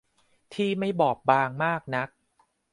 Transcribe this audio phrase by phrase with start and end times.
[0.53, 2.09] ที่ไม่บอบบางมากนัก